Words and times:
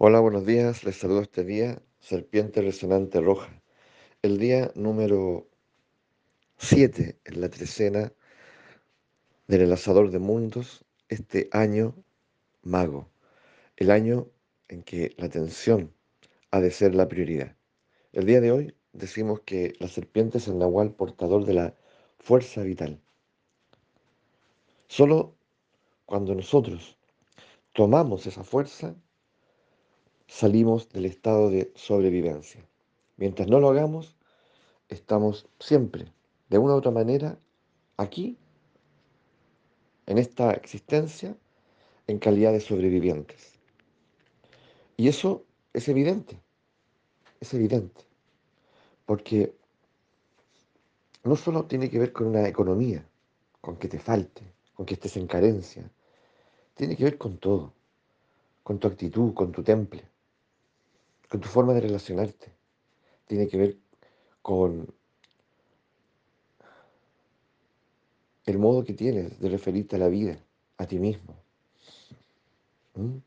Hola, 0.00 0.20
buenos 0.20 0.46
días. 0.46 0.84
Les 0.84 0.96
saludo 0.96 1.22
este 1.22 1.42
día, 1.42 1.82
Serpiente 1.98 2.62
Resonante 2.62 3.20
Roja. 3.20 3.60
El 4.22 4.38
día 4.38 4.70
número 4.76 5.48
7 6.58 7.18
en 7.24 7.40
la 7.40 7.48
trecena 7.48 8.12
del 9.48 9.62
enlazador 9.62 10.12
de 10.12 10.20
mundos, 10.20 10.84
este 11.08 11.48
año 11.50 11.96
mago. 12.62 13.08
El 13.74 13.90
año 13.90 14.28
en 14.68 14.84
que 14.84 15.16
la 15.18 15.26
atención 15.26 15.92
ha 16.52 16.60
de 16.60 16.70
ser 16.70 16.94
la 16.94 17.08
prioridad. 17.08 17.56
El 18.12 18.24
día 18.24 18.40
de 18.40 18.52
hoy 18.52 18.76
decimos 18.92 19.40
que 19.40 19.72
la 19.80 19.88
serpiente 19.88 20.38
es 20.38 20.46
el 20.46 20.58
nahual 20.58 20.92
portador 20.92 21.44
de 21.44 21.54
la 21.54 21.74
fuerza 22.20 22.62
vital. 22.62 23.00
Solo 24.86 25.34
cuando 26.06 26.36
nosotros 26.36 26.96
tomamos 27.72 28.28
esa 28.28 28.44
fuerza, 28.44 28.94
salimos 30.28 30.90
del 30.90 31.06
estado 31.06 31.50
de 31.50 31.72
sobrevivencia. 31.74 32.64
Mientras 33.16 33.48
no 33.48 33.58
lo 33.58 33.70
hagamos, 33.70 34.14
estamos 34.88 35.48
siempre, 35.58 36.12
de 36.50 36.58
una 36.58 36.74
u 36.74 36.76
otra 36.76 36.92
manera, 36.92 37.38
aquí, 37.96 38.36
en 40.06 40.18
esta 40.18 40.52
existencia, 40.52 41.34
en 42.06 42.18
calidad 42.18 42.52
de 42.52 42.60
sobrevivientes. 42.60 43.58
Y 44.96 45.08
eso 45.08 45.44
es 45.72 45.88
evidente, 45.88 46.38
es 47.40 47.52
evidente, 47.54 48.02
porque 49.06 49.54
no 51.24 51.36
solo 51.36 51.64
tiene 51.64 51.90
que 51.90 51.98
ver 51.98 52.12
con 52.12 52.28
una 52.28 52.46
economía, 52.46 53.06
con 53.60 53.76
que 53.76 53.88
te 53.88 53.98
falte, 53.98 54.42
con 54.74 54.86
que 54.86 54.94
estés 54.94 55.16
en 55.16 55.26
carencia, 55.26 55.90
tiene 56.74 56.96
que 56.96 57.04
ver 57.04 57.18
con 57.18 57.38
todo, 57.38 57.72
con 58.62 58.78
tu 58.78 58.88
actitud, 58.88 59.34
con 59.34 59.52
tu 59.52 59.62
temple 59.62 60.04
con 61.28 61.40
tu 61.40 61.48
forma 61.48 61.74
de 61.74 61.80
relacionarte. 61.80 62.52
Tiene 63.26 63.48
que 63.48 63.56
ver 63.56 63.76
con 64.42 64.92
el 68.46 68.58
modo 68.58 68.84
que 68.84 68.94
tienes 68.94 69.38
de 69.38 69.48
referirte 69.50 69.96
a 69.96 69.98
la 69.98 70.08
vida, 70.08 70.38
a 70.78 70.86
ti 70.86 70.98
mismo. 70.98 71.34
¿Mm? 72.94 73.18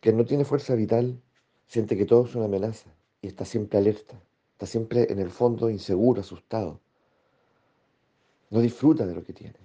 Que 0.00 0.12
no 0.12 0.24
tiene 0.24 0.44
fuerza 0.44 0.74
vital 0.74 1.20
siente 1.66 1.96
que 1.96 2.04
todo 2.04 2.26
es 2.26 2.34
una 2.34 2.46
amenaza 2.46 2.90
y 3.22 3.28
está 3.28 3.44
siempre 3.44 3.78
alerta, 3.78 4.20
está 4.52 4.66
siempre 4.66 5.10
en 5.10 5.18
el 5.18 5.30
fondo 5.30 5.70
inseguro, 5.70 6.20
asustado. 6.20 6.80
No 8.50 8.60
disfruta 8.60 9.06
de 9.06 9.14
lo 9.14 9.24
que 9.24 9.32
tiene 9.32 9.58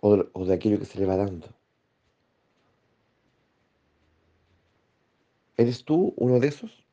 o 0.00 0.16
de, 0.16 0.28
o 0.32 0.44
de 0.44 0.54
aquello 0.54 0.78
que 0.78 0.86
se 0.86 0.98
le 0.98 1.06
va 1.06 1.16
dando. 1.16 1.48
¿Eres 5.56 5.84
tú 5.84 6.14
uno 6.16 6.38
de 6.38 6.48
esos? 6.48 6.84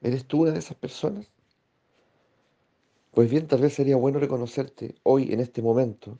¿Eres 0.00 0.26
tú 0.26 0.42
una 0.42 0.52
de 0.52 0.58
esas 0.58 0.76
personas? 0.76 1.30
Pues 3.12 3.30
bien, 3.30 3.46
tal 3.46 3.60
vez 3.60 3.74
sería 3.74 3.96
bueno 3.96 4.18
reconocerte 4.18 4.94
hoy, 5.02 5.32
en 5.32 5.40
este 5.40 5.60
momento, 5.60 6.18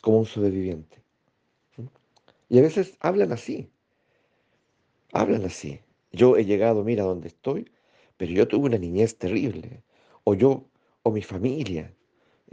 como 0.00 0.18
un 0.18 0.26
sobreviviente. 0.26 1.02
Y 2.48 2.58
a 2.58 2.62
veces 2.62 2.96
hablan 3.00 3.32
así, 3.32 3.70
hablan 5.12 5.44
así. 5.44 5.80
Yo 6.12 6.36
he 6.36 6.44
llegado, 6.44 6.82
mira 6.84 7.04
dónde 7.04 7.28
estoy, 7.28 7.70
pero 8.16 8.32
yo 8.32 8.48
tuve 8.48 8.66
una 8.66 8.78
niñez 8.78 9.16
terrible. 9.18 9.82
O 10.24 10.34
yo, 10.34 10.66
o 11.02 11.10
mi 11.10 11.22
familia, 11.22 11.94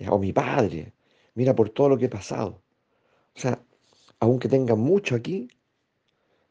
o 0.09 0.19
mi 0.19 0.31
padre. 0.31 0.93
Mira 1.33 1.55
por 1.55 1.69
todo 1.69 1.89
lo 1.89 1.97
que 1.97 2.05
he 2.05 2.09
pasado. 2.09 2.61
O 3.35 3.39
sea, 3.39 3.61
aunque 4.19 4.47
tengan 4.47 4.79
mucho 4.79 5.15
aquí, 5.15 5.47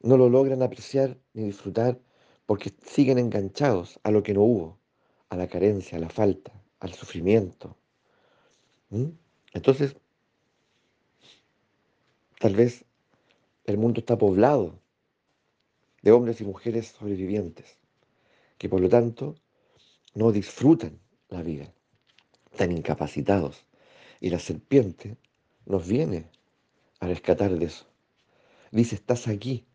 no 0.05 0.19
lo 0.19 0.28
logran 0.28 0.62
apreciar 0.62 1.19
ni 1.33 1.44
disfrutar 1.44 1.98
porque 2.44 2.74
siguen 2.84 3.19
enganchados 3.19 3.98
a 4.02 4.10
lo 4.10 4.22
que 4.22 4.34
no 4.34 4.42
hubo, 4.42 4.78
a 5.30 5.36
la 5.36 5.48
carencia, 5.48 5.97
a 5.97 6.00
la 6.00 6.10
falta, 6.10 6.52
al 6.78 6.92
sufrimiento. 6.92 7.75
Entonces, 9.54 9.97
tal 12.38 12.54
vez 12.54 12.84
el 13.65 13.78
mundo 13.78 14.00
está 14.00 14.19
poblado 14.19 14.78
de 16.03 16.12
hombres 16.12 16.38
y 16.42 16.44
mujeres 16.44 16.88
sobrevivientes, 16.88 17.78
que 18.59 18.69
por 18.69 18.82
lo 18.82 18.91
tanto 18.91 19.36
no 20.15 20.32
disfrutan 20.32 21.00
la 21.31 21.42
vida, 21.42 21.72
están 22.53 22.72
incapacitados. 22.72 23.65
Y 24.21 24.28
la 24.28 24.38
serpiente 24.38 25.16
nos 25.65 25.88
viene 25.88 26.28
a 27.00 27.06
rescatar 27.06 27.56
de 27.59 27.65
eso. 27.65 27.86
Dice, 28.71 28.97
estás 28.97 29.28
aquí, 29.28 29.66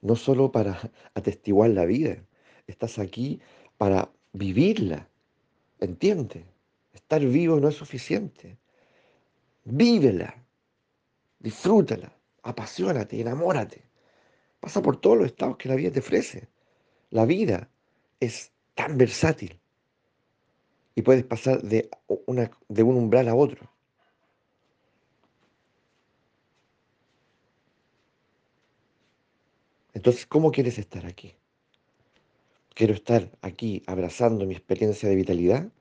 no 0.00 0.16
solo 0.16 0.52
para 0.52 0.78
atestiguar 1.14 1.70
la 1.70 1.84
vida, 1.84 2.16
estás 2.66 2.98
aquí 2.98 3.40
para 3.76 4.10
vivirla. 4.32 5.08
¿Entiende? 5.80 6.44
Estar 6.92 7.24
vivo 7.24 7.60
no 7.60 7.68
es 7.68 7.76
suficiente. 7.76 8.58
Vívela, 9.64 10.34
disfrútala, 11.38 12.12
apasionate, 12.42 13.20
enamórate. 13.20 13.82
Pasa 14.60 14.82
por 14.82 15.00
todos 15.00 15.18
los 15.18 15.26
estados 15.26 15.56
que 15.56 15.68
la 15.68 15.76
vida 15.76 15.92
te 15.92 16.00
ofrece. 16.00 16.48
La 17.10 17.24
vida 17.26 17.70
es 18.18 18.52
tan 18.74 18.98
versátil 18.98 19.60
y 20.94 21.02
puedes 21.02 21.24
pasar 21.24 21.62
de 21.62 21.88
un 22.08 22.96
umbral 22.96 23.28
a 23.28 23.34
otro. 23.34 23.70
Entonces, 29.98 30.26
¿cómo 30.26 30.52
quieres 30.52 30.78
estar 30.78 31.04
aquí? 31.06 31.34
¿Quiero 32.72 32.94
estar 32.94 33.32
aquí 33.42 33.82
abrazando 33.88 34.46
mi 34.46 34.54
experiencia 34.54 35.08
de 35.08 35.16
vitalidad? 35.16 35.72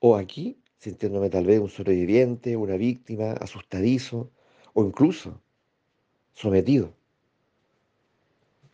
¿O 0.00 0.16
aquí 0.16 0.58
sintiéndome 0.76 1.30
tal 1.30 1.46
vez 1.46 1.60
un 1.60 1.70
sobreviviente, 1.70 2.58
una 2.58 2.76
víctima, 2.76 3.32
asustadizo 3.32 4.30
o 4.74 4.84
incluso 4.84 5.40
sometido? 6.34 6.92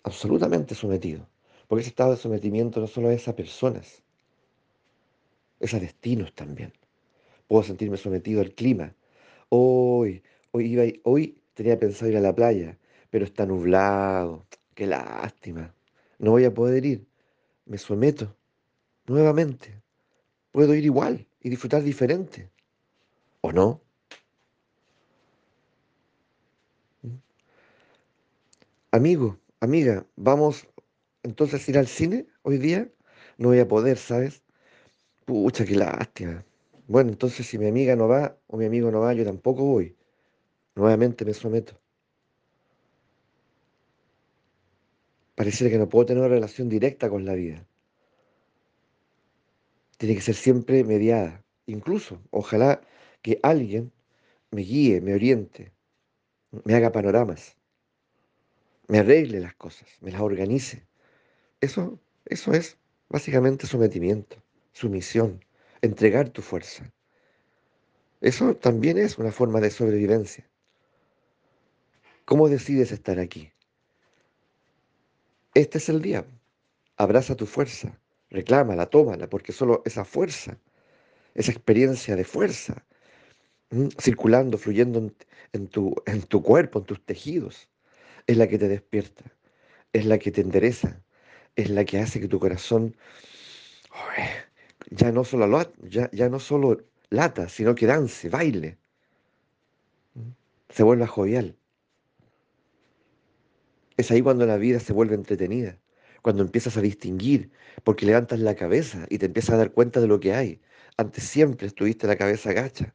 Absolutamente 0.03 0.75
sometido. 0.75 1.25
Porque 1.69 1.83
ese 1.83 1.91
estado 1.91 2.11
de 2.11 2.17
sometimiento 2.17 2.81
no 2.81 2.89
solo 2.89 3.13
es 3.13 3.29
a 3.29 3.37
personas, 3.37 4.03
es 5.61 5.73
a 5.73 5.79
destinos 5.79 6.35
también. 6.35 6.73
Puedo 7.47 7.63
sentirme 7.63 7.97
sometido 7.97 8.41
al 8.41 8.55
clima. 8.55 8.93
Hoy, 9.51 10.25
hoy, 10.51 10.65
iba, 10.67 10.83
hoy 11.05 11.41
tenía 11.55 11.79
pensado 11.79 12.11
ir 12.11 12.17
a 12.17 12.21
la 12.21 12.35
playa, 12.35 12.77
pero 13.11 13.25
está 13.25 13.47
nublado, 13.47 14.47
Qué 14.81 14.87
lástima. 14.87 15.75
No 16.19 16.31
voy 16.31 16.47
a 16.47 16.55
poder 16.55 16.87
ir. 16.87 17.07
Me 17.67 17.77
someto 17.77 18.35
nuevamente. 19.07 19.83
Puedo 20.53 20.75
ir 20.75 20.87
igual 20.87 21.27
y 21.43 21.51
disfrutar 21.51 21.83
diferente. 21.83 22.51
¿O 23.43 23.53
no? 23.53 23.83
¿Mm? 27.03 27.09
Amigo, 28.93 29.39
amiga, 29.61 30.07
vamos 30.17 30.67
entonces 31.23 31.69
a 31.69 31.71
ir 31.71 31.77
al 31.77 31.87
cine 31.87 32.27
hoy 32.41 32.57
día. 32.57 32.91
No 33.37 33.49
voy 33.49 33.59
a 33.59 33.69
poder, 33.69 33.99
¿sabes? 33.99 34.43
Pucha, 35.27 35.67
qué 35.67 35.75
lástima. 35.75 36.43
Bueno, 36.89 37.11
entonces 37.11 37.47
si 37.47 37.59
mi 37.59 37.69
amiga 37.69 37.97
no 37.97 38.09
va 38.09 38.39
o 38.47 38.57
mi 38.57 38.65
amigo 38.65 38.91
no 38.91 39.01
va, 39.01 39.13
yo 39.13 39.27
tampoco 39.27 39.63
voy. 39.63 39.95
Nuevamente 40.75 41.27
me 41.27 41.35
someto. 41.35 41.79
Pareciera 45.41 45.71
que 45.73 45.79
no 45.79 45.89
puedo 45.89 46.05
tener 46.05 46.23
una 46.23 46.29
relación 46.29 46.69
directa 46.69 47.09
con 47.09 47.25
la 47.25 47.33
vida. 47.33 47.67
Tiene 49.97 50.15
que 50.15 50.21
ser 50.21 50.35
siempre 50.35 50.85
mediada. 50.85 51.43
Incluso, 51.65 52.21
ojalá 52.31 52.83
que 53.23 53.41
alguien 53.43 53.91
me 54.51 54.61
guíe, 54.61 55.01
me 55.01 55.15
oriente, 55.15 55.73
me 56.65 56.75
haga 56.75 56.93
panoramas, 56.93 57.57
me 58.87 58.99
arregle 58.99 59.41
las 59.41 59.55
cosas, 59.55 59.89
me 60.03 60.11
las 60.11 60.21
organice. 60.21 60.87
Eso, 61.63 61.99
eso 62.27 62.53
es 62.53 62.77
básicamente 63.09 63.67
sometimiento, 63.67 64.37
sumisión, 64.75 65.43
entregar 65.81 66.29
tu 66.29 66.43
fuerza. 66.43 66.93
Eso 68.21 68.55
también 68.57 68.99
es 68.99 69.17
una 69.17 69.33
forma 69.33 69.63
de 69.63 69.71
sobrevivencia. 69.71 70.47
¿Cómo 72.27 72.51
decides 72.51 72.93
estar 72.93 73.19
aquí? 73.19 73.51
Este 75.55 75.79
es 75.79 75.89
el 75.89 76.01
día. 76.01 76.25
Abraza 76.97 77.35
tu 77.35 77.47
fuerza, 77.47 77.99
reclámala, 78.31 78.87
tómala, 78.87 79.29
porque 79.29 79.53
solo 79.53 79.83
esa 79.85 80.05
fuerza, 80.05 80.59
esa 81.35 81.51
experiencia 81.51 82.15
de 82.15 82.25
fuerza, 82.25 82.85
circulando, 84.01 84.59
fluyendo 84.59 85.11
en, 85.53 85.69
tu, 85.69 86.43
cuerpo, 86.43 86.81
en 86.81 86.85
tus 86.85 87.05
tejidos, 87.05 87.69
es 88.27 88.37
la 88.37 88.47
que 88.47 88.59
te 88.59 88.69
despierta, 88.69 89.25
es 89.93 90.07
la 90.07 90.19
que 90.19 90.31
te 90.31 90.41
endereza, 90.41 91.03
es 91.57 91.71
la 91.71 91.85
que 91.85 91.99
hace 91.99 92.21
que 92.21 92.29
tu 92.29 92.39
corazón 92.39 92.97
ya, 94.91 95.11
no 95.11 95.25
solo, 95.25 95.73
ya, 95.83 96.11
ya 96.13 96.29
no 96.29 96.39
solo 96.39 96.85
lata, 97.11 97.49
sino 97.49 97.75
que 97.75 97.87
dance, 97.87 98.29
baile, 98.29 98.79
se 100.69 100.83
vuelva 100.83 101.07
jovial. 101.07 101.57
Es 104.01 104.11
ahí 104.11 104.23
cuando 104.23 104.47
la 104.47 104.57
vida 104.57 104.81
se 104.81 104.95
vuelve 104.95 105.15
entretenida, 105.15 105.79
cuando 106.23 106.43
empiezas 106.43 106.75
a 106.79 106.81
distinguir, 106.81 107.51
porque 107.85 108.07
levantas 108.07 108.41
la 108.41 108.55
cabeza 108.55 109.05
y 109.11 109.19
te 109.19 109.27
empiezas 109.27 109.51
a 109.51 109.59
dar 109.59 109.73
cuenta 109.73 110.01
de 110.01 110.07
lo 110.07 110.19
que 110.19 110.33
hay. 110.33 110.63
Antes 110.97 111.25
siempre 111.25 111.67
estuviste 111.67 112.07
la 112.07 112.17
cabeza 112.17 112.55
gacha, 112.55 112.95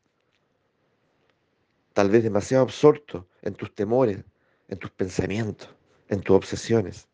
tal 1.93 2.09
vez 2.09 2.23
demasiado 2.23 2.63
absorto 2.63 3.29
en 3.43 3.53
tus 3.53 3.75
temores, 3.75 4.23
en 4.67 4.79
tus 4.79 4.89
pensamientos, 4.89 5.69
en 6.09 6.21
tus 6.21 6.37
obsesiones. 6.37 7.07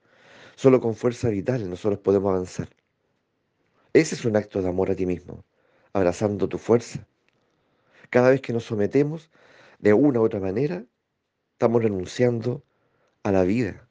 Solo 0.55 0.79
con 0.79 0.95
fuerza 0.95 1.27
vital 1.27 1.69
nosotros 1.69 1.99
podemos 1.99 2.31
avanzar. 2.31 2.69
Ese 3.91 4.15
es 4.15 4.23
un 4.23 4.37
acto 4.37 4.61
de 4.61 4.69
amor 4.69 4.89
a 4.89 4.95
ti 4.95 5.05
mismo, 5.05 5.44
abrazando 5.91 6.47
tu 6.47 6.57
fuerza. 6.57 7.05
Cada 8.09 8.29
vez 8.29 8.39
que 8.39 8.53
nos 8.53 8.63
sometemos, 8.63 9.29
de 9.79 9.91
una 9.94 10.21
u 10.21 10.23
otra 10.23 10.39
manera, 10.39 10.85
estamos 11.55 11.83
renunciando 11.83 12.63
a 13.23 13.31
la 13.31 13.44
vida 13.44 13.88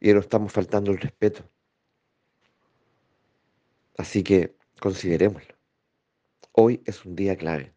y 0.00 0.12
nos 0.12 0.24
estamos 0.24 0.52
faltando 0.52 0.90
el 0.90 0.98
respeto. 0.98 1.48
Así 3.96 4.22
que 4.22 4.56
considerémoslo. 4.80 5.54
Hoy 6.52 6.82
es 6.86 7.04
un 7.04 7.16
día 7.16 7.36
clave. 7.36 7.74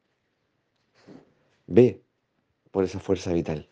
Ve 1.65 2.03
por 2.71 2.83
esa 2.83 2.99
fuerza 2.99 3.33
vital. 3.33 3.70